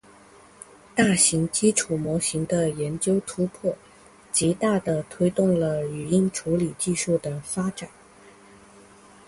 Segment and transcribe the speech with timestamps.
[0.95, 3.77] 大型基础模型的研究突破，
[4.31, 7.87] 极大地推动了语音处理技术的发展。